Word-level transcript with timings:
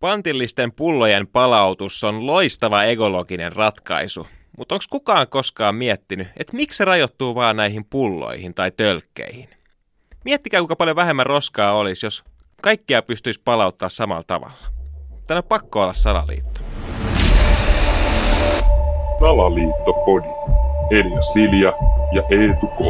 Pantillisten 0.00 0.72
pullojen 0.72 1.26
palautus 1.26 2.04
on 2.04 2.26
loistava 2.26 2.84
ekologinen 2.84 3.52
ratkaisu, 3.52 4.26
mutta 4.58 4.74
onko 4.74 4.84
kukaan 4.90 5.28
koskaan 5.28 5.74
miettinyt, 5.74 6.28
että 6.36 6.56
miksi 6.56 6.76
se 6.76 6.84
rajoittuu 6.84 7.34
vaan 7.34 7.56
näihin 7.56 7.84
pulloihin 7.84 8.54
tai 8.54 8.70
tölkkeihin? 8.70 9.48
Miettikää, 10.24 10.60
kuinka 10.60 10.76
paljon 10.76 10.96
vähemmän 10.96 11.26
roskaa 11.26 11.72
olisi, 11.72 12.06
jos 12.06 12.24
kaikkia 12.62 13.02
pystyisi 13.02 13.40
palauttaa 13.44 13.88
samalla 13.88 14.24
tavalla. 14.26 14.66
Tänä 15.26 15.38
on 15.38 15.44
pakko 15.48 15.82
olla 15.82 15.94
salaliitto. 15.94 16.60
Salaliittopodi. 19.20 20.28
Elia 20.90 21.22
Silja 21.22 21.72
ja 22.12 22.22
Eetu 22.30 22.66
K. 22.66 22.80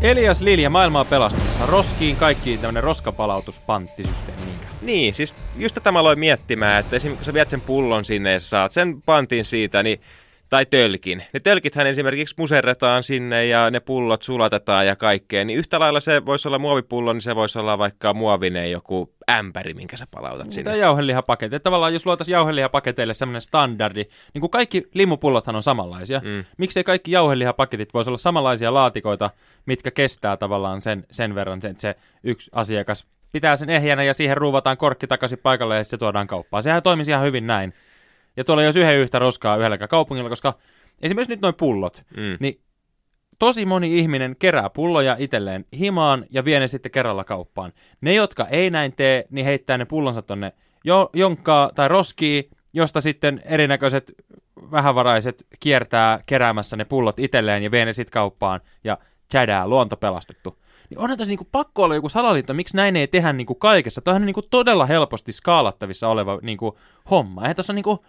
Elias 0.00 0.40
Lilja 0.40 0.70
maailmaa 0.70 1.04
pelastamassa. 1.54 1.66
Roskiin 1.66 2.16
kaikkiin 2.16 2.60
tämmönen 2.60 2.84
roskapalautuspanttisysteemi. 2.84 4.42
Niin, 4.82 5.14
siis 5.14 5.34
just 5.56 5.74
tätä 5.74 5.92
mä 5.92 5.98
aloin 5.98 6.18
miettimään, 6.18 6.80
että 6.80 6.96
esimerkiksi 6.96 7.18
kun 7.18 7.24
sä 7.24 7.34
viet 7.34 7.50
sen 7.50 7.60
pullon 7.60 8.04
sinne 8.04 8.32
ja 8.32 8.40
saat 8.40 8.72
sen 8.72 9.02
pantin 9.02 9.44
siitä, 9.44 9.82
niin 9.82 10.00
tai 10.54 10.66
tölkin. 10.66 11.22
Ne 11.32 11.40
tölkithän 11.40 11.86
esimerkiksi 11.86 12.34
muserretaan 12.38 13.02
sinne 13.02 13.46
ja 13.46 13.70
ne 13.70 13.80
pullot 13.80 14.22
sulatetaan 14.22 14.86
ja 14.86 14.96
kaikkea. 14.96 15.44
Niin 15.44 15.58
yhtä 15.58 15.80
lailla 15.80 16.00
se 16.00 16.26
voisi 16.26 16.48
olla 16.48 16.58
muovipullo, 16.58 17.12
niin 17.12 17.20
se 17.20 17.36
voisi 17.36 17.58
olla 17.58 17.78
vaikka 17.78 18.14
muovinen 18.14 18.70
joku 18.70 19.14
ämpäri, 19.30 19.74
minkä 19.74 19.96
sä 19.96 20.06
palautat 20.10 20.50
sinne. 20.50 20.70
Tai 20.70 20.80
jauhelihapaketti. 20.80 21.60
Tavallaan 21.60 21.92
jos 21.92 22.06
luotaisiin 22.06 22.32
jauhelihapaketeille 22.32 23.14
semmoinen 23.14 23.42
standardi, 23.42 24.04
niin 24.34 24.40
kuin 24.40 24.50
kaikki 24.50 24.88
limupullothan 24.94 25.56
on 25.56 25.62
samanlaisia. 25.62 26.20
Mm. 26.24 26.44
Miksei 26.58 26.84
kaikki 26.84 27.10
jauhelihapaketit 27.10 27.94
voisi 27.94 28.10
olla 28.10 28.18
samanlaisia 28.18 28.74
laatikoita, 28.74 29.30
mitkä 29.66 29.90
kestää 29.90 30.36
tavallaan 30.36 30.80
sen, 30.80 31.06
sen 31.10 31.34
verran, 31.34 31.60
että 31.66 31.80
se 31.80 31.94
yksi 32.24 32.50
asiakas 32.54 33.06
pitää 33.32 33.56
sen 33.56 33.70
ehjänä 33.70 34.02
ja 34.02 34.14
siihen 34.14 34.36
ruuvataan 34.36 34.76
korkki 34.76 35.06
takaisin 35.06 35.38
paikalle 35.38 35.76
ja 35.76 35.84
sitten 35.84 35.96
se 35.96 36.00
tuodaan 36.00 36.26
kauppaan. 36.26 36.62
Sehän 36.62 36.82
toimisi 36.82 37.10
ihan 37.10 37.26
hyvin 37.26 37.46
näin. 37.46 37.74
Ja 38.36 38.44
tuolla 38.44 38.62
ei 38.62 38.68
olisi 38.68 38.80
yhden 38.80 38.96
yhtä 38.96 39.18
roskaa 39.18 39.56
yhdelläkään 39.56 39.88
kaupungilla, 39.88 40.28
koska 40.28 40.54
esimerkiksi 41.02 41.32
nyt 41.32 41.42
noin 41.42 41.54
pullot, 41.54 42.02
mm. 42.16 42.36
niin 42.40 42.60
tosi 43.38 43.66
moni 43.66 43.98
ihminen 43.98 44.36
kerää 44.38 44.70
pulloja 44.70 45.16
itselleen 45.18 45.64
himaan 45.78 46.24
ja 46.30 46.44
vie 46.44 46.60
ne 46.60 46.66
sitten 46.66 46.92
kerralla 46.92 47.24
kauppaan. 47.24 47.72
Ne, 48.00 48.14
jotka 48.14 48.46
ei 48.46 48.70
näin 48.70 48.92
tee, 48.92 49.24
niin 49.30 49.46
heittää 49.46 49.78
ne 49.78 49.84
pullonsa 49.84 50.22
tonne 50.22 50.52
jo, 50.84 51.10
jonkkaa 51.12 51.70
tai 51.74 51.88
roskii, 51.88 52.50
josta 52.72 53.00
sitten 53.00 53.42
erinäköiset 53.44 54.12
vähävaraiset 54.70 55.46
kiertää 55.60 56.20
keräämässä 56.26 56.76
ne 56.76 56.84
pullot 56.84 57.18
itselleen 57.18 57.62
ja 57.62 57.70
vie 57.70 57.84
ne 57.84 57.92
sitten 57.92 58.12
kauppaan 58.12 58.60
ja 58.84 58.98
tjädää, 59.28 59.68
luonto 59.68 59.96
pelastettu. 59.96 60.58
Niin 60.90 60.98
onhan 60.98 61.18
tässä 61.18 61.30
niinku 61.30 61.48
pakko 61.52 61.82
olla 61.82 61.94
joku 61.94 62.08
salaliitto, 62.08 62.54
miksi 62.54 62.76
näin 62.76 62.96
ei 62.96 63.06
tehdä 63.06 63.32
niinku 63.32 63.54
kaikessa. 63.54 64.00
Tämä 64.00 64.14
on 64.14 64.26
niinku 64.26 64.42
todella 64.42 64.86
helposti 64.86 65.32
skaalattavissa 65.32 66.08
oleva 66.08 66.38
niinku 66.42 66.78
homma. 67.10 67.42
Eihän 67.42 67.56
tässä 67.56 67.72
on 67.72 67.74
niinku, 67.74 68.04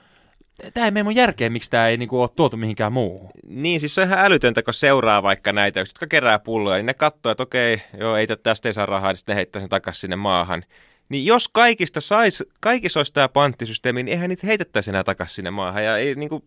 tämä 0.73 0.85
ei 0.85 0.91
mene 0.91 1.03
mun 1.03 1.15
järkeen, 1.15 1.51
miksi 1.51 1.69
tämä 1.69 1.87
ei 1.87 1.97
niinku 1.97 2.21
ole 2.21 2.29
tuotu 2.35 2.57
mihinkään 2.57 2.93
muuhun. 2.93 3.29
Niin, 3.47 3.79
siis 3.79 3.95
se 3.95 4.01
on 4.01 4.07
ihan 4.07 4.19
älytöntä, 4.19 4.63
kun 4.63 4.73
seuraa 4.73 5.23
vaikka 5.23 5.53
näitä, 5.53 5.79
jotka 5.79 6.07
kerää 6.07 6.39
pulloja, 6.39 6.77
niin 6.77 6.85
ne 6.85 6.93
katsoo, 6.93 7.31
että 7.31 7.43
okei, 7.43 7.81
joo, 7.99 8.15
ei 8.15 8.27
tästä 8.27 8.69
ei 8.69 8.73
saa 8.73 8.85
rahaa, 8.85 9.11
niin 9.11 9.17
sitten 9.17 9.33
ne 9.33 9.37
heittää 9.37 9.61
sen 9.61 9.69
takaisin 9.69 10.01
sinne 10.01 10.15
maahan. 10.15 10.63
Niin 11.09 11.25
jos 11.25 11.47
kaikista 11.47 12.01
sais, 12.01 12.43
kaikissa 12.59 12.99
olisi 12.99 13.13
tämä 13.13 13.29
panttisysteemi, 13.29 14.03
niin 14.03 14.13
eihän 14.13 14.29
niitä 14.29 14.47
heitettäisi 14.47 14.91
enää 14.91 15.03
takaisin 15.03 15.35
sinne 15.35 15.51
maahan, 15.51 15.83
ja 15.83 15.97
ei 15.97 16.15
niinku 16.15 16.45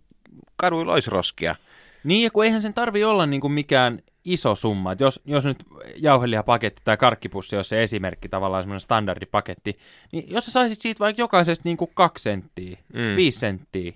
kaduilla 0.56 0.92
olisi 0.92 1.10
roskia. 1.10 1.56
Niin, 2.04 2.24
ja 2.24 2.30
kun 2.30 2.44
eihän 2.44 2.62
sen 2.62 2.74
tarvi 2.74 3.04
olla 3.04 3.26
niinku 3.26 3.48
mikään 3.48 3.98
iso 4.32 4.54
summa. 4.54 4.92
Et 4.92 5.00
jos, 5.00 5.20
jos 5.24 5.44
nyt 5.44 5.58
jauhelihapaketti 5.96 6.82
tai 6.84 6.96
karkkipussi 6.96 7.56
olisi 7.56 7.68
se 7.68 7.82
esimerkki, 7.82 8.28
tavallaan 8.28 8.62
semmoinen 8.62 8.80
standardipaketti, 8.80 9.78
niin 10.12 10.24
jos 10.28 10.46
sä 10.46 10.52
saisit 10.52 10.80
siitä 10.80 10.98
vaikka 10.98 11.22
jokaisesta 11.22 11.68
niin 11.68 11.76
kuin 11.76 11.90
kaksi 11.94 12.22
senttiä, 12.22 12.78
mm. 12.94 13.16
viisi 13.16 13.38
senttiä, 13.38 13.92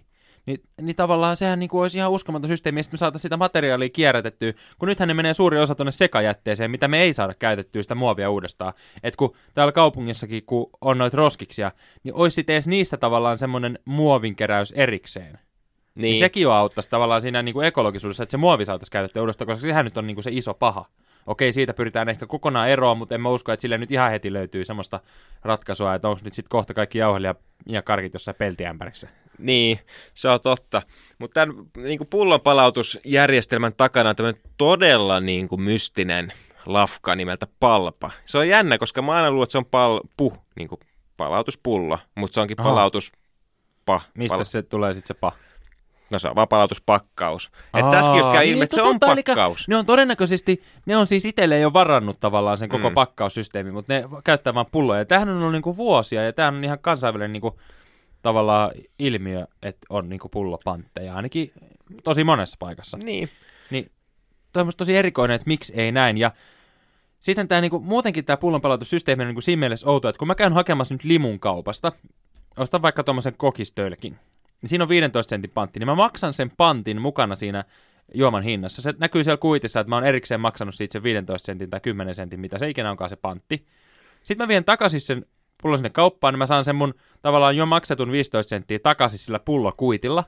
niin, 0.47 0.63
niin 0.81 0.97
tavallaan 0.97 1.37
sehän 1.37 1.59
niin 1.59 1.71
kuin 1.71 1.83
olisi 1.83 1.99
ihan 1.99 2.11
uskomaton 2.11 2.49
systeemi, 2.49 2.79
ja 2.81 2.83
sitten 2.83 2.95
me 2.95 2.99
saataisiin 2.99 3.23
sitä 3.23 3.37
materiaalia 3.37 3.89
kierrätettyä, 3.89 4.53
kun 4.79 4.89
nythän 4.89 5.09
ne 5.09 5.15
menee 5.15 5.35
suuri 5.35 5.59
osa 5.59 5.75
tuonne 5.75 5.93
sekajätteeseen, 5.93 6.71
mitä 6.71 6.89
me 6.89 7.03
ei 7.03 7.13
saada 7.13 7.35
käytettyä 7.35 7.83
sitä 7.83 7.95
muovia 7.95 8.31
uudestaan. 8.31 8.73
Että 9.03 9.19
kun 9.19 9.35
täällä 9.55 9.73
kaupungissakin, 9.73 10.43
kun 10.47 10.71
on 10.81 10.99
noita 10.99 11.17
roskiksia, 11.17 11.73
niin 12.05 12.15
olisi 12.15 12.35
sitten 12.35 12.55
edes 12.55 12.69
niistä 12.69 12.97
tavallaan 12.97 13.39
semmoinen 13.39 13.79
muovinkeräys 13.85 14.73
erikseen. 14.73 15.39
Niin. 15.95 16.03
niin 16.03 16.19
sekin 16.19 16.43
jo 16.43 16.53
auttaisi 16.53 16.91
tavallaan 16.91 17.21
siinä 17.21 17.43
niin 17.43 17.53
kuin 17.53 17.67
ekologisuudessa, 17.67 18.23
että 18.23 18.31
se 18.31 18.37
muovi 18.37 18.65
saataisiin 18.65 18.93
käytettyä 18.93 19.23
uudestaan, 19.23 19.47
koska 19.47 19.63
sehän 19.63 19.85
nyt 19.85 19.99
on 19.99 20.07
niin 20.07 20.15
kuin 20.15 20.25
se 20.25 20.31
iso 20.33 20.55
paha. 20.55 20.85
Okei, 21.27 21.53
siitä 21.53 21.75
pyritään 21.75 22.09
ehkä 22.09 22.27
kokonaan 22.27 22.69
eroon, 22.69 22.99
mutta 22.99 23.15
en 23.15 23.21
mä 23.21 23.29
usko, 23.29 23.53
että 23.53 23.61
sille 23.63 23.79
nyt 23.79 23.91
ihan 23.91 24.11
heti 24.11 24.33
löytyy 24.33 24.65
semmoista 24.65 25.01
ratkaisua, 25.43 25.95
että 25.95 26.09
onko 26.09 26.21
nyt 26.25 26.33
sitten 26.33 26.51
kohta 26.51 26.75
kaikki 26.75 26.99
jauhelia 26.99 27.35
ja 27.69 27.83
karkit 27.83 28.13
jossain 28.13 28.35
peltiämpärissä. 28.35 29.09
Niin, 29.39 29.79
se 30.15 30.29
on 30.29 30.41
totta. 30.41 30.83
Mutta 31.19 31.35
tämän 31.35 31.57
niin 31.77 31.99
kuin 31.99 32.09
pullonpalautusjärjestelmän 32.09 33.73
takana 33.77 34.11
on 34.11 34.17
tämmöinen 34.17 34.43
todella 34.57 35.21
niin 35.21 35.49
kuin 35.49 35.61
mystinen 35.61 36.33
lafka 36.67 37.15
nimeltä 37.15 37.47
palpa. 37.61 38.11
Se 38.27 38.39
on 38.39 38.49
jännä, 38.49 38.79
koska 38.79 39.03
mä 39.03 39.13
aina 39.13 39.31
luulen, 39.31 39.45
että 39.45 39.53
se 39.53 39.59
on 39.59 39.65
pal, 39.65 40.01
pu, 40.17 40.37
niin 40.57 40.69
kuin 40.69 40.81
palautuspullo, 41.17 41.99
mutta 42.15 42.35
se 42.35 42.41
onkin 42.41 42.57
palautuspa. 42.57 44.01
Mistä 44.15 44.37
pal- 44.37 44.45
se 44.45 44.63
tulee 44.63 44.95
sitten 44.95 45.09
se 45.09 45.15
pa? 45.15 45.33
No 46.13 46.19
se 46.19 46.29
on 46.29 46.37
vapalautuspakkaus. 46.37 47.51
Että 47.75 47.91
tässäkin 47.91 48.19
jos 48.19 48.27
käy 48.27 48.45
ilmi, 48.45 48.55
niin, 48.55 48.63
että 48.63 48.75
se 48.75 48.83
on 48.83 49.01
pakkaus. 49.01 49.69
Ne 49.69 49.77
on 49.77 49.87
todennäköisesti, 49.87 50.63
ne 50.87 50.97
on 50.97 51.07
siis 51.07 51.25
itselleen 51.25 51.63
jo 51.63 51.73
varannut 51.73 52.21
tavallaan 52.21 52.59
sen 52.59 52.69
koko 52.69 52.91
mm. 52.91 52.95
pakkaussysteemi, 52.95 53.71
mutta 53.71 53.93
ne 53.93 54.05
käyttää 54.25 54.55
vaan 54.55 54.67
pulloja. 54.73 55.01
Ja 55.01 55.05
tämähän 55.05 55.29
on 55.29 55.39
ollut 55.39 55.53
niinku 55.53 55.77
vuosia 55.77 56.25
ja 56.25 56.33
tämä 56.33 56.49
on 56.49 56.65
ihan 56.65 56.79
kansainvälinen 56.79 57.33
niinku, 57.33 57.61
tavallaan 58.23 58.71
ilmiö, 58.99 59.47
että 59.63 59.87
on 59.91 60.09
niinku 60.09 60.29
pullopantteja, 60.29 61.15
ainakin 61.15 61.53
tosi 62.05 62.25
monessa 62.25 62.57
paikassa. 62.59 62.97
Niin. 62.97 63.29
Niin 63.71 63.91
toi 64.53 64.63
on 64.63 64.71
tosi 64.77 64.97
erikoinen, 64.97 65.35
että 65.35 65.49
miksi 65.49 65.73
ei 65.77 65.93
näin. 65.93 66.19
Ja 66.19 66.31
sitten 67.21 67.49
tämä 67.49 67.61
niinku, 67.61 67.81
muutenkin 67.81 68.25
tämä 68.25 68.37
pullonpalautussysteemi 68.37 69.23
on 69.23 69.27
niinku 69.27 69.41
siinä 69.41 69.61
mielessä 69.61 69.91
outo, 69.91 70.09
että 70.09 70.19
kun 70.19 70.29
mä 70.29 70.35
käyn 70.35 70.53
hakemassa 70.53 70.95
nyt 70.95 71.05
limun 71.05 71.41
kaupasta, 71.41 71.93
ostan 72.57 72.83
vaikka 72.83 73.05
tuommoisen 73.05 73.35
kokistölkin, 73.37 74.17
niin 74.63 74.69
siinä 74.69 74.85
on 74.85 74.89
15 74.89 75.31
sentin 75.31 75.51
pantti, 75.51 75.79
niin 75.79 75.87
mä 75.87 75.95
maksan 75.95 76.35
sen 76.35 76.51
pantin 76.57 77.01
mukana 77.01 77.37
siinä 77.37 77.65
juoman 78.15 78.43
hinnassa. 78.43 78.83
Se 78.83 78.95
näkyy 78.99 79.25
siellä 79.25 79.39
kuitissa, 79.39 79.81
että 79.81 79.89
mä 79.89 79.97
oon 79.97 80.05
erikseen 80.05 80.41
maksanut 80.41 80.75
siitä 80.75 80.93
sen 80.93 81.03
15 81.03 81.47
sentin 81.47 81.71
tai 81.71 81.81
10 81.81 82.15
sentin, 82.15 82.41
mitä 82.41 82.59
se 82.59 82.71
ikinä 82.71 82.91
onkaan 82.91 83.11
se 83.11 83.17
pantti. 83.17 83.67
Sitten 84.23 84.45
mä 84.45 84.49
vien 84.49 84.65
takaisin 84.65 85.01
sen 85.01 85.27
pullo 85.63 85.77
sinne 85.77 85.91
kauppaan, 85.91 86.35
niin 86.35 86.39
mä 86.39 86.47
saan 86.47 86.65
sen 86.65 86.77
mun 86.77 86.95
tavallaan 87.23 87.57
jo 87.57 87.67
maksetun 87.67 88.13
15 88.13 88.49
senttiä 88.49 88.79
takaisin 88.79 89.19
sillä 89.19 89.39
pullokuitilla. 89.39 90.25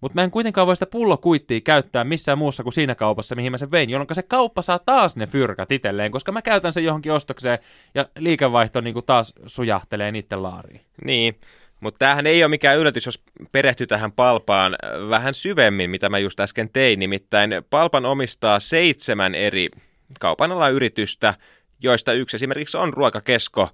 Mutta 0.00 0.14
mä 0.14 0.24
en 0.24 0.30
kuitenkaan 0.30 0.66
voi 0.66 0.76
sitä 0.76 0.86
pullokuittia 0.86 1.60
käyttää 1.60 2.04
missään 2.04 2.38
muussa 2.38 2.62
kuin 2.62 2.72
siinä 2.72 2.94
kaupassa, 2.94 3.34
mihin 3.34 3.52
mä 3.52 3.58
sen 3.58 3.70
vein, 3.70 3.90
jolloin 3.90 4.08
se 4.12 4.22
kauppa 4.22 4.62
saa 4.62 4.78
taas 4.78 5.16
ne 5.16 5.26
fyrkat 5.26 5.72
itselleen, 5.72 6.12
koska 6.12 6.32
mä 6.32 6.42
käytän 6.42 6.72
sen 6.72 6.84
johonkin 6.84 7.12
ostokseen 7.12 7.58
ja 7.94 8.08
liikevaihto 8.18 8.80
niin 8.80 8.94
taas 9.06 9.34
sujahtelee 9.46 10.12
niiden 10.12 10.42
laariin. 10.42 10.80
Niin, 11.04 11.40
mutta 11.80 11.98
tämähän 11.98 12.26
ei 12.26 12.44
ole 12.44 12.48
mikään 12.48 12.78
yllätys, 12.78 13.06
jos 13.06 13.22
perehtyy 13.52 13.86
tähän 13.86 14.12
Palpaan 14.12 14.76
vähän 15.08 15.34
syvemmin, 15.34 15.90
mitä 15.90 16.08
mä 16.08 16.18
just 16.18 16.40
äsken 16.40 16.70
tein. 16.72 16.98
Nimittäin 16.98 17.50
Palpan 17.70 18.06
omistaa 18.06 18.60
seitsemän 18.60 19.34
eri 19.34 19.68
kaupan 20.20 20.50
yritystä, 20.72 21.34
joista 21.82 22.12
yksi 22.12 22.36
esimerkiksi 22.36 22.76
on 22.76 22.92
ruokakesko, 22.92 23.68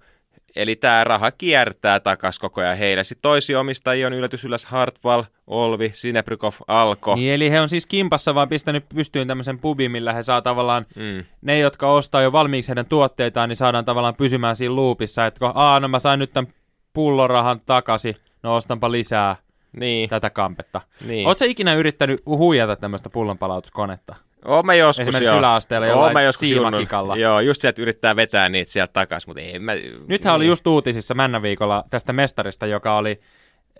Eli 0.56 0.76
tämä 0.76 1.04
raha 1.04 1.30
kiertää 1.30 2.00
takas 2.00 2.38
koko 2.38 2.60
ajan 2.60 2.78
heille. 2.78 3.04
Sitten 3.04 3.22
toisia 3.22 3.60
omistajia 3.60 4.06
on 4.06 4.12
yllätys 4.12 4.44
ylläs 4.44 4.64
Hartwall, 4.64 5.22
Olvi, 5.46 5.90
Sinebrykov, 5.94 6.52
Alko. 6.66 7.14
Niin, 7.14 7.34
eli 7.34 7.50
he 7.50 7.60
on 7.60 7.68
siis 7.68 7.86
kimpassa 7.86 8.34
vaan 8.34 8.48
pistänyt 8.48 8.84
pystyyn 8.94 9.28
tämmöisen 9.28 9.58
pubin, 9.58 9.90
millä 9.90 10.12
he 10.12 10.22
saa 10.22 10.42
tavallaan, 10.42 10.86
mm. 10.96 11.24
ne 11.42 11.58
jotka 11.58 11.92
ostaa 11.92 12.22
jo 12.22 12.32
valmiiksi 12.32 12.68
heidän 12.68 12.86
tuotteitaan, 12.86 13.48
niin 13.48 13.56
saadaan 13.56 13.84
tavallaan 13.84 14.14
pysymään 14.14 14.56
siinä 14.56 14.76
loopissa, 14.76 15.26
että 15.26 15.38
kun, 15.38 15.52
aa, 15.54 15.80
no 15.80 15.88
mä 15.88 15.98
sain 15.98 16.18
nyt 16.18 16.32
tämän 16.32 16.52
pullorahan 16.94 17.60
takaisin, 17.66 18.14
no 18.42 18.54
ostanpa 18.54 18.92
lisää 18.92 19.36
niin. 19.76 20.08
tätä 20.08 20.30
kampetta. 20.30 20.80
Niin. 21.06 21.26
Oletko 21.26 21.44
ikinä 21.44 21.74
yrittänyt 21.74 22.22
huijata 22.26 22.76
tämmöistä 22.76 23.10
pullonpalautuskonetta? 23.10 24.14
Oon 24.44 24.66
mä 24.66 24.74
joskus, 24.74 25.00
Esimerkiksi 25.00 25.30
joo. 25.30 25.38
yläasteella 25.38 25.86
jollain 25.86 26.32
siimakikalla. 26.32 27.16
Joo, 27.16 27.40
just 27.40 27.60
sieltä 27.60 27.82
yrittää 27.82 28.16
vetää 28.16 28.48
niitä 28.48 28.72
sieltä 28.72 28.92
takaisin, 28.92 29.30
mutta 29.30 29.40
ei 29.40 29.58
mä... 29.58 29.72
Nythän 30.06 30.32
niin. 30.32 30.36
oli 30.36 30.46
just 30.46 30.66
uutisissa 30.66 31.14
Männäviikolla 31.14 31.84
tästä 31.90 32.12
mestarista, 32.12 32.66
joka 32.66 32.96
oli 32.96 33.20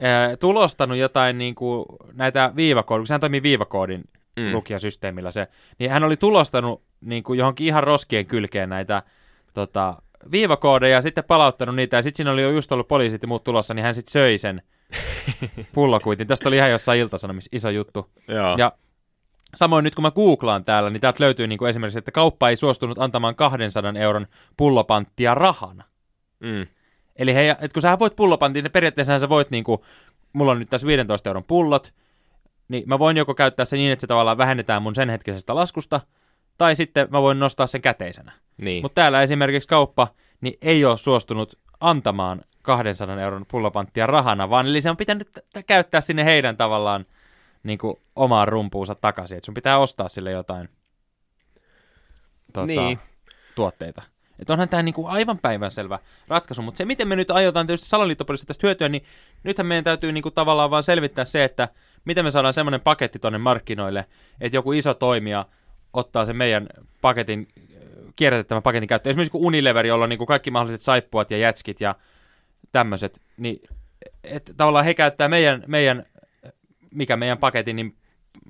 äh, 0.05 0.39
tulostanut 0.41 0.99
jotain 0.99 1.39
niin 1.39 1.55
kuin, 1.55 1.85
näitä 2.13 2.53
viivakoodia, 2.57 3.01
kun 3.01 3.07
sehän 3.07 3.21
toimii 3.21 3.43
viivakoodin 3.43 4.05
mm. 4.37 4.53
lukijasysteemillä 4.53 5.31
se, 5.31 5.47
niin 5.79 5.91
hän 5.91 6.05
oli 6.05 6.17
tulostanut 6.17 6.83
niin 7.01 7.23
kuin 7.23 7.39
johonkin 7.39 7.67
ihan 7.67 7.85
roskien 7.85 8.27
kylkeen 8.27 8.69
näitä 8.69 9.03
tota, 9.55 10.03
viivakoodeja 10.33 10.97
ja 10.97 11.03
sitten 11.03 11.25
palauttanut 11.25 11.77
niitä, 11.77 11.97
ja 11.97 12.03
sitten 12.03 12.17
siinä 12.17 12.31
oli 12.31 12.43
jo 12.43 12.51
just 12.51 12.73
ollut 12.73 12.89
poliisit 12.89 13.23
ja 13.23 13.29
muut 13.29 13.45
tulossa, 13.45 13.75
niin 13.75 13.85
hän 13.85 13.95
sitten 13.95 14.13
söi 14.13 14.39
sen 14.39 14.63
pullokuitin. 15.75 16.27
Tästä 16.27 16.49
oli 16.49 16.57
ihan 16.57 16.71
jossain 16.71 17.01
iltasanomissa 17.01 17.49
iso 17.53 17.71
juttu. 17.71 18.11
Joo. 18.29 18.55
Ja 18.59 18.73
Samoin 19.55 19.85
nyt 19.85 19.95
kun 19.95 20.03
mä 20.03 20.11
googlaan 20.11 20.65
täällä, 20.65 20.91
niin 20.91 21.01
täältä 21.01 21.25
löytyy 21.25 21.47
niin 21.47 21.59
kuin 21.59 21.69
esimerkiksi, 21.69 21.99
että 21.99 22.13
kauppa 22.13 22.49
ei 22.49 22.57
suostunut 22.57 22.99
antamaan 22.99 23.35
200 23.35 23.93
euron 23.99 24.27
pullopanttia 24.57 25.35
rahana. 25.35 25.85
Mm. 26.41 26.67
Eli 27.17 27.35
hei, 27.35 27.49
että 27.49 27.69
kun 27.73 27.83
sä 27.83 27.99
voit 27.99 28.17
pullopantin, 28.17 28.65
niin 28.65 28.73
periaatteessa 28.73 29.19
sä 29.19 29.29
voit 29.29 29.51
niin 29.51 29.65
kuin, 29.65 29.81
mulla 30.33 30.53
on 30.53 30.59
nyt 30.59 30.71
tässä 30.71 30.87
15 30.87 31.31
euron 31.31 31.45
pullot, 31.45 31.95
niin 32.69 32.83
mä 32.87 32.99
voin 32.99 33.17
joko 33.17 33.35
käyttää 33.35 33.65
se 33.65 33.77
niin, 33.77 33.93
että 33.93 34.01
se 34.01 34.07
tavallaan 34.07 34.39
vähennetään 34.39 34.83
mun 34.83 34.95
sen 34.95 35.11
hetkisestä 35.11 35.55
laskusta, 35.55 36.01
tai 36.59 36.77
sitten 36.77 37.09
mä 37.11 37.23
voin 37.23 37.39
nostaa 37.39 37.67
sen 37.67 37.83
käteisenä. 37.83 38.33
Niin. 38.57 38.83
Mutta 38.85 38.95
täällä 38.95 39.23
esimerkiksi 39.23 39.69
kauppa 39.69 40.09
niin 40.41 40.59
ei 40.63 40.85
ole 40.85 40.97
suostunut 40.97 41.59
antamaan 41.81 42.43
200 42.63 43.21
euron 43.21 43.47
pullopanttia 43.51 44.07
rahana, 44.07 44.51
vaan 44.51 44.67
eli 44.67 44.81
se 44.81 44.91
on 44.91 44.97
pitänyt 44.97 45.33
t- 45.33 45.67
käyttää 45.67 46.01
sinne 46.01 46.25
heidän 46.25 46.57
tavallaan 46.57 47.07
niin 47.63 47.79
kuin 47.79 47.97
omaan 48.17 48.49
rumpuunsa 48.49 48.95
takaisin. 48.95 49.39
Että 49.39 49.45
sun 49.47 49.55
pitää 49.55 49.79
ostaa 49.79 50.09
sille 50.09 50.31
jotain 50.31 50.69
tota, 52.53 52.67
Niin. 52.67 52.99
tuotteita. 53.55 54.03
Että 54.39 54.53
onhan 54.53 54.69
tämä 54.69 54.83
niinku 54.83 55.07
aivan 55.07 55.39
päivänselvä 55.39 55.99
ratkaisu, 56.29 56.63
mutta 56.63 56.79
se 56.79 56.85
miten 56.85 57.09
me 57.09 57.17
nyt 57.17 57.31
aiotaan 57.31 57.67
tietysti 57.67 57.89
salaliittopoliisista 57.89 58.47
tästä 58.47 58.67
hyötyä, 58.67 58.89
niin 58.89 59.05
nythän 59.43 59.67
meidän 59.67 59.85
täytyy 59.85 60.13
niinku 60.13 60.31
tavallaan 60.31 60.71
vaan 60.71 60.83
selvittää 60.83 61.25
se, 61.25 61.45
että 61.45 61.69
miten 62.05 62.25
me 62.25 62.31
saadaan 62.31 62.55
semmoinen 62.55 62.81
paketti 62.81 63.19
tonne 63.19 63.39
markkinoille, 63.39 64.05
että 64.41 64.57
joku 64.57 64.73
iso 64.73 64.95
toimija 64.95 65.47
ottaa 65.95 66.25
sen 66.25 66.37
meidän 66.37 66.67
paketin, 67.01 67.49
kierrätettävän 68.17 68.63
paketin 68.63 68.89
käyttöön. 68.89 69.11
Esimerkiksi 69.11 69.33
kun 69.33 69.47
Unilever, 69.47 69.87
jolla 69.87 70.05
on 70.05 70.09
niinku 70.09 70.27
kaikki 70.27 70.51
mahdolliset 70.51 70.83
saippuat 70.83 71.31
ja 71.31 71.39
jätskit 71.39 71.81
ja 71.81 71.95
tämmöiset, 72.73 73.21
niin 73.37 73.61
että 74.25 74.55
tavallaan 74.57 74.85
he 74.85 74.95
käyttää 74.95 75.29
meidän, 75.29 75.65
meidän, 75.67 76.05
mikä 76.91 77.17
meidän 77.17 77.39
paketin 77.39 77.77
niin, 77.77 77.97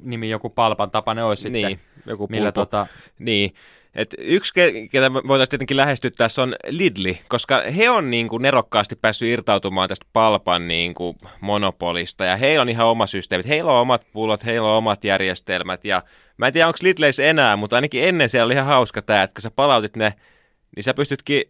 nimi 0.00 0.30
joku 0.30 0.50
palpan 0.50 0.90
tapainen 0.90 1.24
olisi 1.24 1.50
Niin, 1.50 1.68
sitten, 1.68 1.86
joku 2.06 2.26
millä 2.30 2.52
pulpo. 2.52 2.66
tota, 2.66 2.86
Niin. 3.18 3.54
Et 3.94 4.14
yksi, 4.18 4.52
ke- 4.54 4.88
ketä 4.90 5.12
voitaisiin 5.12 5.50
tietenkin 5.50 5.76
lähestyä 5.76 6.10
tässä 6.16 6.42
on 6.42 6.54
Lidli, 6.68 7.20
koska 7.28 7.62
he 7.76 7.90
on 7.90 8.10
niin 8.10 8.28
kuin 8.28 8.42
nerokkaasti 8.42 8.96
päässyt 8.96 9.28
irtautumaan 9.28 9.88
tästä 9.88 10.06
palpan 10.12 10.68
niin 10.68 10.94
kuin 10.94 11.16
monopolista, 11.40 12.24
ja 12.24 12.36
heillä 12.36 12.62
on 12.62 12.68
ihan 12.68 12.86
oma 12.86 13.06
systeemit. 13.06 13.48
Heillä 13.48 13.72
on 13.72 13.80
omat 13.80 14.02
pullot, 14.12 14.44
heillä 14.44 14.68
on 14.68 14.76
omat 14.76 15.04
järjestelmät, 15.04 15.84
ja 15.84 16.02
mä 16.36 16.46
en 16.46 16.52
tiedä, 16.52 16.66
onko 16.66 16.78
Lidleissä 16.82 17.24
enää, 17.24 17.56
mutta 17.56 17.76
ainakin 17.76 18.04
ennen 18.04 18.28
siellä 18.28 18.46
oli 18.46 18.54
ihan 18.54 18.66
hauska 18.66 19.02
tämä, 19.02 19.22
että 19.22 19.34
kun 19.34 19.42
sä 19.42 19.50
palautit 19.50 19.96
ne, 19.96 20.14
niin 20.76 20.84
sä 20.84 20.94
pystytkin, 20.94 21.42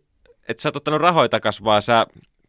että 0.48 0.62
sä 0.62 0.68
oot 0.68 0.76
ottanut 0.76 1.00
rahoja 1.00 1.28
takas, 1.28 1.64
vaan 1.64 1.82
sä 1.82 2.06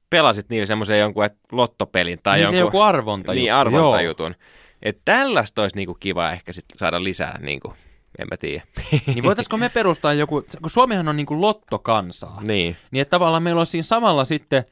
pelasit 0.09 0.49
niillä 0.49 0.65
semmoisen 0.65 0.99
jonkun 0.99 1.25
et, 1.25 1.37
lottopelin 1.51 2.19
tai 2.23 2.37
niin 2.37 2.49
se 2.49 2.57
jonkun... 2.57 2.67
joku 2.67 2.81
arvonta 2.81 3.33
Niin, 3.33 3.53
arvontajutun. 3.53 4.35
Että 4.81 5.01
tällaista 5.05 5.61
olisi 5.61 5.75
niinku 5.75 5.97
kiva 5.99 6.31
ehkä 6.31 6.53
sit 6.53 6.65
saada 6.77 7.03
lisää, 7.03 7.39
niinku, 7.41 7.73
en 8.19 8.27
mä 8.31 8.37
tiedä. 8.37 8.63
Niin 9.13 9.23
voitaisiko 9.23 9.57
me 9.57 9.69
perustaa 9.69 10.13
joku, 10.13 10.43
kun 10.61 10.69
Suomihan 10.69 11.07
on 11.07 11.17
niin 11.17 11.25
kuin 11.25 11.41
lottokansaa, 11.41 12.41
niin, 12.41 12.75
niin 12.91 13.01
että 13.01 13.09
tavallaan 13.09 13.43
meillä 13.43 13.59
on 13.59 13.65
siinä 13.65 13.83
samalla 13.83 14.25
sitten, 14.25 14.63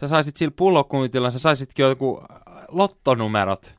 sä 0.00 0.08
saisit 0.08 0.36
sillä 0.36 0.54
pullokumitilla, 0.56 1.30
sä 1.30 1.38
saisitkin 1.38 1.86
joku 1.86 2.22
lottonumerot, 2.68 3.74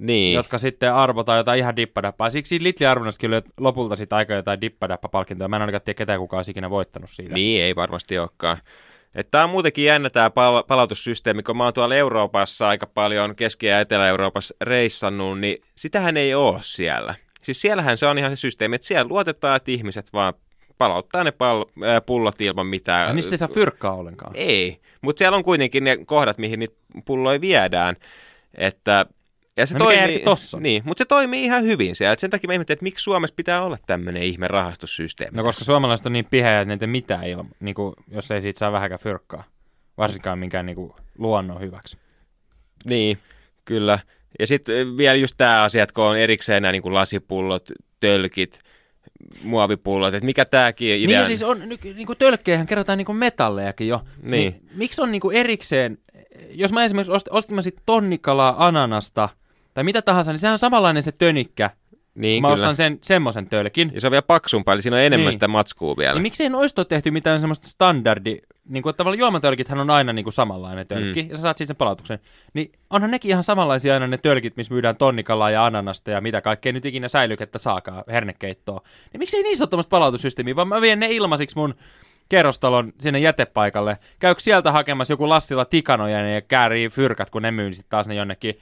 niin. 0.00 0.34
jotka 0.34 0.58
sitten 0.58 0.94
arvotaan 0.94 1.38
jotain 1.38 1.58
ihan 1.58 1.76
dippadappaa. 1.76 2.30
Siksi 2.30 2.62
Litli 2.62 2.86
arvonnassakin 2.86 3.34
oli 3.34 3.42
lopulta 3.60 3.96
sitten 3.96 4.16
aika 4.16 4.34
jotain 4.34 4.60
dippadappa-palkintoja. 4.60 5.48
Mä 5.48 5.56
en 5.56 5.62
ainakaan 5.62 5.82
tiedä 5.82 5.96
ketään 5.96 6.18
kukaan 6.18 6.38
olisi 6.38 6.50
ikinä 6.50 6.70
voittanut 6.70 7.10
siitä. 7.10 7.34
Niin, 7.34 7.64
ei 7.64 7.76
varmasti 7.76 8.18
olekaan. 8.18 8.56
Tämä 9.30 9.44
on 9.44 9.50
muutenkin 9.50 9.84
jännä 9.84 10.10
tämä 10.10 10.30
pal- 10.30 10.62
palautussysteemi, 10.62 11.42
kun 11.42 11.56
mä 11.56 11.64
oon 11.64 11.72
tuolla 11.72 11.94
Euroopassa 11.94 12.68
aika 12.68 12.86
paljon, 12.86 13.36
Keski- 13.36 13.66
ja 13.66 13.80
Etelä-Euroopassa 13.80 14.54
reissannut, 14.60 15.40
niin 15.40 15.62
sitähän 15.76 16.16
ei 16.16 16.34
ole 16.34 16.58
siellä. 16.62 17.14
Siis 17.42 17.60
siellähän 17.60 17.98
se 17.98 18.06
on 18.06 18.18
ihan 18.18 18.30
se 18.30 18.36
systeemi, 18.36 18.76
että 18.76 18.86
siellä 18.86 19.08
luotetaan, 19.08 19.56
että 19.56 19.70
ihmiset 19.70 20.12
vaan 20.12 20.34
palauttaa 20.78 21.24
ne 21.24 21.30
pal- 21.30 21.64
äh, 21.84 22.02
pullot 22.06 22.40
ilman 22.40 22.66
mitään. 22.66 23.08
Ja 23.08 23.14
niistä 23.14 23.34
ei 23.34 23.38
saa 23.38 23.48
fyrkkaa 23.48 23.94
ollenkaan. 23.94 24.32
Ei, 24.34 24.80
mutta 25.02 25.18
siellä 25.18 25.36
on 25.36 25.44
kuitenkin 25.44 25.84
ne 25.84 25.96
kohdat, 26.06 26.38
mihin 26.38 26.58
niitä 26.58 26.76
pulloja 27.04 27.40
viedään. 27.40 27.96
Että, 28.54 29.06
ja 29.60 29.66
se 29.66 29.78
No 29.78 29.86
mikä 29.86 30.00
toimii, 30.00 30.18
tossa? 30.18 30.60
Niin, 30.60 30.82
mutta 30.84 31.00
se 31.00 31.04
toimii 31.04 31.44
ihan 31.44 31.64
hyvin 31.64 31.96
siellä. 31.96 32.12
Et 32.12 32.18
sen 32.18 32.30
takia 32.30 32.48
mä 32.48 32.52
ihmettelin, 32.52 32.76
että 32.76 32.82
miksi 32.82 33.02
Suomessa 33.02 33.34
pitää 33.34 33.62
olla 33.62 33.78
tämmöinen 33.86 34.22
ihme 34.22 34.48
rahastussysteemi. 34.48 35.36
No 35.36 35.42
koska 35.42 35.64
suomalaiset 35.64 36.06
on 36.06 36.12
niin 36.12 36.26
pihejä, 36.30 36.60
että 36.60 36.76
tee 36.76 36.86
mitään 36.86 37.24
ilman, 37.24 37.48
niin 37.60 37.74
kuin, 37.74 37.94
jos 38.08 38.30
ei 38.30 38.42
siitä 38.42 38.58
saa 38.58 38.72
vähäkään 38.72 39.00
fyrkkaa. 39.00 39.44
Varsinkaan 39.98 40.38
minkään 40.38 40.66
niin 40.66 40.76
kuin, 40.76 40.92
luonnon 41.18 41.60
hyväksi. 41.60 41.98
Niin, 42.84 43.18
kyllä. 43.64 43.98
Ja 44.38 44.46
sitten 44.46 44.96
vielä 44.96 45.14
just 45.14 45.34
tämä 45.38 45.62
asia, 45.62 45.82
että 45.82 45.94
kun 45.94 46.04
on 46.04 46.18
erikseen 46.18 46.62
nämä 46.62 46.72
niin 46.72 46.82
kuin 46.82 46.94
lasipullot, 46.94 47.70
tölkit, 48.00 48.58
muovipullot, 49.42 50.14
että 50.14 50.26
mikä 50.26 50.44
tämäkin 50.44 51.00
idea 51.00 51.18
Niin 51.18 51.26
siis 51.26 51.42
on, 51.42 51.68
niin 51.68 52.06
kuin 52.06 52.18
tölkkejähän 52.18 52.66
kerrotaan 52.66 52.98
niin 52.98 53.06
kuin 53.06 53.18
metallejakin 53.18 53.88
jo. 53.88 54.00
Niin. 54.22 54.60
miksi 54.74 55.02
on 55.02 55.12
niin 55.12 55.20
kuin 55.20 55.36
erikseen, 55.36 55.98
jos 56.50 56.72
mä 56.72 56.84
esimerkiksi 56.84 57.12
ost, 57.12 57.28
ostin 57.30 57.54
mä 57.54 57.62
sit 57.62 57.82
tonnikalaa 57.86 58.66
ananasta, 58.66 59.28
tai 59.74 59.84
mitä 59.84 60.02
tahansa, 60.02 60.32
niin 60.32 60.38
sehän 60.38 60.52
on 60.52 60.58
samanlainen 60.58 61.02
se 61.02 61.12
tönikkä. 61.12 61.70
niin, 62.14 62.42
mä 62.42 62.46
kyllä. 62.46 62.54
ostan 62.54 62.76
sen, 62.76 62.98
semmoisen 63.02 63.46
tölkin. 63.46 63.90
Ja 63.94 64.00
se 64.00 64.06
on 64.06 64.10
vielä 64.10 64.22
paksumpaa, 64.22 64.74
eli 64.74 64.82
siinä 64.82 64.96
on 64.96 65.02
enemmän 65.02 65.26
Niin. 65.26 65.32
sitä 65.32 65.48
matskua 65.48 65.96
vielä. 65.96 66.14
Niin 66.14 66.22
miksei 66.22 66.48
noista 66.48 66.80
ole 66.80 66.86
tehty 66.86 67.10
mitään 67.10 67.40
semmoista 67.40 67.68
standardi, 67.68 68.38
niin 68.68 68.82
kuin, 68.82 68.96
tavallaan 68.96 69.18
juomatölkithän 69.18 69.80
on 69.80 69.90
aina 69.90 70.12
niin 70.12 70.24
kuin 70.24 70.32
samanlainen 70.32 70.86
tölkki, 70.86 71.22
mm. 71.22 71.30
ja 71.30 71.36
sä 71.36 71.42
saat 71.42 71.56
siitä 71.56 71.68
sen 71.68 71.76
palautuksen. 71.76 72.18
Niin 72.54 72.72
onhan 72.90 73.10
nekin 73.10 73.30
ihan 73.30 73.42
samanlaisia 73.42 73.94
aina 73.94 74.06
ne 74.06 74.18
tölkit, 74.18 74.56
missä 74.56 74.74
myydään 74.74 74.96
tonnikalaa 74.96 75.50
ja 75.50 75.66
ananasta 75.66 76.10
ja 76.10 76.20
mitä 76.20 76.40
kaikkea 76.40 76.72
nyt 76.72 76.86
ikinä 76.86 77.08
säilykettä 77.08 77.58
saakaan, 77.58 78.04
hernekeittoa. 78.08 78.80
Niin 79.12 79.18
miksei 79.18 79.42
niissä 79.42 79.64
ole 79.64 79.70
tämmöistä 79.70 79.90
palautussysteemiä, 79.90 80.56
vaan 80.56 80.68
mä 80.68 80.80
vien 80.80 81.00
ne 81.00 81.06
ilmaisiksi 81.10 81.56
mun 81.56 81.74
kerrostalon 82.28 82.92
sinne 83.00 83.18
jätepaikalle. 83.18 83.98
Käykö 84.18 84.40
sieltä 84.40 84.72
hakemassa 84.72 85.12
joku 85.12 85.28
Lassila 85.28 85.64
tikanoja 85.64 86.28
ja 86.34 86.40
käärii 86.40 86.88
fyrkat, 86.88 87.30
kun 87.30 87.42
ne 87.42 87.50
myy 87.50 87.72
sitten 87.72 87.90
taas 87.90 88.08
ne 88.08 88.14
jonnekin 88.14 88.58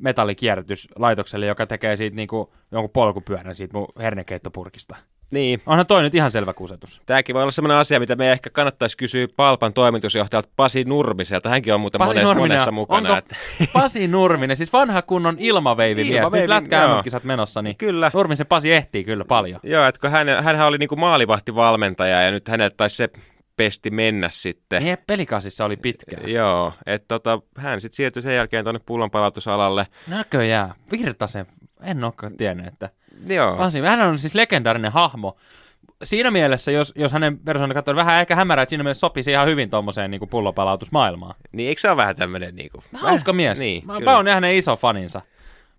metallikierrätyslaitokselle, 0.00 1.46
joka 1.46 1.66
tekee 1.66 1.96
siitä 1.96 2.16
niinku 2.16 2.54
jonkun 2.72 2.90
polkupyörän 2.90 3.54
siitä 3.54 3.78
mun 3.78 3.88
hernekeittopurkista. 3.98 4.96
Niin, 5.32 5.62
Onhan 5.66 5.86
toi 5.86 6.02
nyt 6.02 6.14
ihan 6.14 6.30
selvä 6.30 6.52
kusetus. 6.52 7.00
tämäkin 7.06 7.34
voi 7.34 7.42
olla 7.42 7.52
sellainen 7.52 7.76
asia, 7.76 8.00
mitä 8.00 8.16
me 8.16 8.32
ehkä 8.32 8.50
kannattaisi 8.50 8.96
kysyä 8.96 9.28
Palpan 9.36 9.72
toimitusjohtajalta 9.72 10.48
Pasi 10.56 10.84
Nurmiselta. 10.84 11.48
Hänkin 11.48 11.74
on 11.74 11.80
muuten 11.80 12.00
monessa, 12.04 12.34
monessa 12.34 12.72
mukana. 12.72 13.08
onko 13.08 13.18
Että... 13.18 13.36
Pasi 13.80 14.08
Nurminen, 14.08 14.56
siis 14.56 14.72
vanha 14.72 15.02
kunnon 15.02 15.36
Ilmaveivi, 15.38 16.04
nyt 16.32 16.48
lätkä 16.48 17.02
menossa, 17.22 17.62
niin 17.62 17.76
Kyllä. 17.76 18.10
Nurmisen 18.14 18.46
Pasi 18.46 18.72
ehtii 18.72 19.04
kyllä 19.04 19.24
paljon. 19.24 19.60
Joo, 19.62 19.86
että 19.86 20.00
kun 20.00 20.10
hän, 20.10 20.28
hänhän 20.28 20.66
oli 20.66 20.78
niinku 20.78 20.96
maalivahtivalmentaja 20.96 22.22
ja 22.22 22.30
nyt 22.30 22.48
häneltä 22.48 22.76
taisi 22.76 22.96
se 22.96 23.08
pesti 23.56 23.90
mennä 23.90 24.30
sitten. 24.30 24.82
Niin 24.82 24.98
pelikasissa 25.06 25.64
oli 25.64 25.76
pitkään. 25.76 26.28
Joo, 26.28 26.72
että 26.86 27.08
tota, 27.08 27.40
hän 27.56 27.80
sitten 27.80 27.96
siirtyi 27.96 28.22
sen 28.22 28.34
jälkeen 28.34 28.64
tuonne 28.64 28.80
pullonpalautusalalle. 28.86 29.86
Näköjään, 30.08 30.74
Virtasen, 30.92 31.46
en 31.82 32.04
olekaan 32.04 32.36
tiennyt, 32.36 32.66
että 32.66 32.90
Joo, 33.28 33.56
Pasi, 33.56 33.80
hän 33.80 34.08
on 34.08 34.18
siis 34.18 34.34
legendaarinen 34.34 34.92
hahmo. 34.92 35.36
Siinä 36.04 36.30
mielessä, 36.30 36.72
jos, 36.72 36.92
jos 36.96 37.12
hänen 37.12 37.38
persoonansa 37.38 37.74
katsoo 37.74 37.92
niin 37.92 38.06
vähän 38.06 38.20
ehkä 38.20 38.36
hämärää, 38.36 38.62
että 38.62 38.70
siinä 38.70 38.84
mielessä 38.84 39.00
sopisi 39.00 39.30
ihan 39.30 39.48
hyvin 39.48 39.70
tuommoiseen 39.70 40.10
niin 40.10 40.28
pullopalautusmaailmaan. 40.30 41.34
niin 41.52 41.68
eikö 41.68 41.80
se 41.80 41.88
ole 41.88 41.96
vähän 41.96 42.16
tämmöinen 42.16 42.54
niinku... 42.54 42.82
Hauska 42.94 43.32
mies. 43.32 43.58
Niin, 43.58 43.86
mä, 43.86 43.92
kyllä. 43.92 44.10
mä 44.10 44.16
oon 44.16 44.26
hänen 44.28 44.54
iso 44.54 44.76
faninsa. 44.76 45.20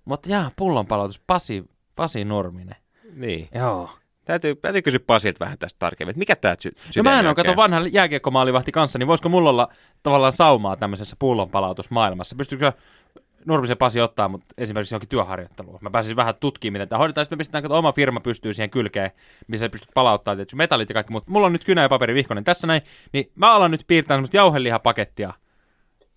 Mutta 0.05 0.29
jaa, 0.29 0.51
pullonpalautus, 0.55 1.19
Pasi, 1.27 1.63
Pasi 1.96 2.25
Nurminen. 2.25 2.75
Niin. 3.13 3.50
Joo. 3.55 3.89
Täytyy, 4.27 4.55
täytyy 4.55 4.81
kysyä 4.81 5.00
Pasilta 5.07 5.39
vähän 5.39 5.57
tästä 5.57 5.79
tarkemmin, 5.79 6.10
että 6.10 6.19
mikä 6.19 6.36
tämä 6.36 6.55
sy- 6.60 6.75
No 6.98 7.03
mä 7.03 7.19
en 7.19 7.27
ole 7.27 7.36
kato 7.36 7.55
vanha 7.55 7.81
jääkiekkomaalivahti 7.91 8.72
kanssa, 8.72 9.00
niin 9.00 9.07
voisiko 9.07 9.29
mulla 9.29 9.50
olla 9.50 9.67
tavallaan 10.03 10.31
saumaa 10.31 10.75
tämmöisessä 10.75 11.15
pullonpalautusmaailmassa? 11.19 12.36
Pystyykö 12.36 12.72
Nurmisen 13.46 13.77
Pasi 13.77 14.01
ottaa 14.01 14.27
mut 14.27 14.43
esimerkiksi 14.57 14.96
johonkin 14.96 15.10
työharjoitteluun? 15.10 15.77
Mä 15.81 15.89
pääsisin 15.89 16.15
vähän 16.15 16.36
tutkimaan, 16.39 16.74
miten 16.74 16.89
tämä 16.89 17.00
hoidetaan. 17.00 17.25
Sitten 17.25 17.38
me 17.38 17.39
pistetään, 17.39 17.63
kato, 17.63 17.77
oma 17.77 17.91
firma 17.91 18.19
pystyy 18.19 18.53
siihen 18.53 18.69
kylkeen, 18.69 19.12
missä 19.48 19.65
sä 19.65 19.69
pystyt 19.69 19.89
palauttamaan 19.93 20.38
tietysti 20.38 20.55
metallit 20.55 20.89
ja 20.89 20.93
kaikki 20.93 21.12
muut. 21.12 21.27
Mulla 21.27 21.48
on 21.48 21.53
nyt 21.53 21.63
kynä 21.63 21.81
ja 21.81 21.89
paperi 21.89 22.13
vihkonen 22.13 22.43
tässä 22.43 22.67
näin, 22.67 22.81
niin 23.13 23.31
mä 23.36 23.51
alan 23.51 23.72
nyt 23.72 23.84
piirtää 23.88 24.15
semmoista 24.15 24.38
jauhelihapakettia 24.38 25.34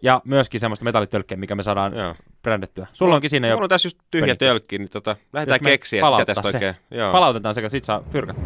ja 0.03 0.23
myöskin 0.25 0.61
semmoista 0.61 0.85
metallitölkkeä, 0.85 1.37
mikä 1.37 1.55
me 1.55 1.63
saadaan 1.63 1.97
Joo. 1.97 2.15
Brändettyä. 2.43 2.87
Sulla 2.93 3.15
onkin 3.15 3.31
siinä 3.31 3.49
jo 3.49 3.55
Mulla 3.55 3.65
on 3.65 3.69
tässä 3.69 3.87
just 3.87 3.99
tyhjä 4.11 4.27
pönikkä. 4.27 4.47
tölkki, 4.47 4.79
niin 4.79 4.91
tota, 4.91 5.17
lähdetään 5.33 5.61
keksiä, 5.61 6.03
että 6.21 6.35
tästä 6.35 6.51
se. 6.51 6.57
oikein... 6.57 6.75
Joo. 6.91 7.13
Palautetaan 7.13 7.55
sekä 7.55 7.69
sit 7.69 7.85
saa 7.85 8.03
fyrkat. 8.13 8.37